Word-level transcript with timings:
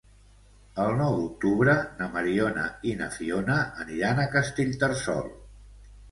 El 0.83 0.93
nou 0.99 1.17
d'octubre 1.17 1.73
na 1.99 2.07
Mariona 2.15 2.63
i 2.91 2.93
na 3.01 3.09
Fiona 3.17 3.57
aniran 3.83 4.23
a 4.23 4.25
Castellterçol. 4.37 5.29